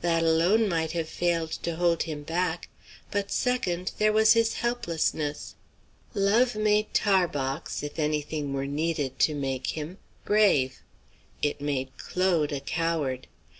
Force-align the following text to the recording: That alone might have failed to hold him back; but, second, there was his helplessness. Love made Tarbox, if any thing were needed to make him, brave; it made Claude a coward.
That 0.00 0.22
alone 0.22 0.68
might 0.68 0.92
have 0.92 1.08
failed 1.08 1.50
to 1.64 1.74
hold 1.74 2.04
him 2.04 2.22
back; 2.22 2.68
but, 3.10 3.32
second, 3.32 3.90
there 3.98 4.12
was 4.12 4.34
his 4.34 4.54
helplessness. 4.54 5.56
Love 6.14 6.54
made 6.54 6.94
Tarbox, 6.94 7.82
if 7.82 7.98
any 7.98 8.20
thing 8.22 8.52
were 8.52 8.64
needed 8.68 9.18
to 9.18 9.34
make 9.34 9.70
him, 9.76 9.98
brave; 10.24 10.82
it 11.42 11.60
made 11.60 11.88
Claude 11.98 12.52
a 12.52 12.60
coward. 12.60 13.26